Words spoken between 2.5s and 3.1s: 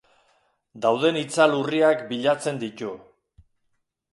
ditu.